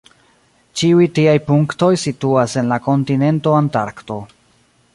Ĉiuj 0.79 1.03
tiaj 1.17 1.35
punktoj 1.49 1.91
situas 2.05 2.57
en 2.63 2.73
la 2.73 2.81
kontinento 2.87 3.55
Antarkto. 3.59 4.19